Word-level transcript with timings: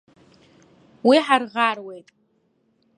Уи 1.07 1.17
ҳарӷаруеит. 1.25 2.07